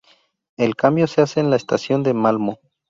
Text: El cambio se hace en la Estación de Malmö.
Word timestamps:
El 0.57 0.75
cambio 0.75 1.05
se 1.05 1.21
hace 1.21 1.41
en 1.41 1.51
la 1.51 1.57
Estación 1.57 2.01
de 2.01 2.15
Malmö. 2.15 2.55